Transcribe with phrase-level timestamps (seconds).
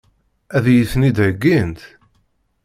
[0.55, 1.81] Ad iyi-ten-id-heggint?